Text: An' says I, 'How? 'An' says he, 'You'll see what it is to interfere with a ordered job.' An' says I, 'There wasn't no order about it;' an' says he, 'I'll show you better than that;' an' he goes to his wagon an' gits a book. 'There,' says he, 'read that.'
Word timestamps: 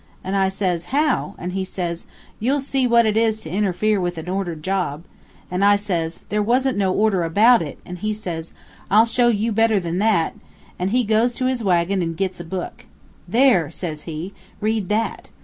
An' 0.23 0.49
says 0.49 0.85
I, 0.87 0.97
'How? 0.97 1.35
'An' 1.37 1.53
says 1.63 2.07
he, 2.39 2.47
'You'll 2.47 2.59
see 2.59 2.87
what 2.87 3.05
it 3.05 3.15
is 3.15 3.39
to 3.41 3.51
interfere 3.51 4.01
with 4.01 4.17
a 4.17 4.27
ordered 4.27 4.63
job.' 4.63 5.03
An' 5.51 5.77
says 5.77 6.21
I, 6.23 6.25
'There 6.29 6.41
wasn't 6.41 6.79
no 6.79 6.91
order 6.91 7.21
about 7.23 7.61
it;' 7.61 7.77
an' 7.85 7.99
says 8.15 8.49
he, 8.49 8.55
'I'll 8.89 9.05
show 9.05 9.27
you 9.27 9.51
better 9.51 9.79
than 9.79 9.99
that;' 9.99 10.33
an' 10.79 10.87
he 10.87 11.03
goes 11.03 11.35
to 11.35 11.45
his 11.45 11.63
wagon 11.63 12.01
an' 12.01 12.15
gits 12.15 12.39
a 12.39 12.43
book. 12.43 12.87
'There,' 13.27 13.69
says 13.69 14.01
he, 14.09 14.33
'read 14.59 14.89
that.' 14.89 15.29